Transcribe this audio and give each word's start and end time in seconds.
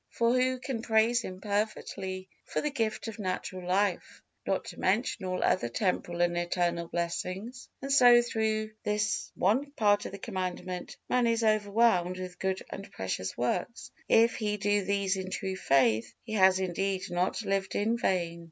For 0.09 0.33
who 0.33 0.57
can 0.57 0.81
praise 0.81 1.21
Him 1.21 1.39
perfectly 1.41 2.27
for 2.47 2.59
the 2.59 2.71
gift 2.71 3.07
of 3.07 3.19
natural 3.19 3.67
life, 3.67 4.23
not 4.47 4.65
to 4.65 4.79
mention 4.79 5.25
all 5.27 5.43
other 5.43 5.69
temporal 5.69 6.21
and 6.21 6.35
eternal 6.35 6.87
blessings? 6.87 7.69
And 7.83 7.91
so 7.91 8.19
through 8.23 8.71
this 8.81 9.31
one 9.35 9.69
part 9.73 10.07
of 10.07 10.11
the 10.11 10.17
Commandment 10.17 10.97
man 11.07 11.27
is 11.27 11.43
overwhelmed 11.43 12.17
with 12.17 12.39
good 12.39 12.63
and 12.71 12.91
precious 12.91 13.37
works; 13.37 13.91
if 14.09 14.37
he 14.37 14.57
do 14.57 14.83
these 14.85 15.17
in 15.17 15.29
true 15.29 15.55
faith, 15.55 16.15
he 16.23 16.33
has 16.33 16.57
indeed 16.59 17.03
not 17.11 17.43
lived 17.45 17.75
in 17.75 17.95
vain. 17.99 18.39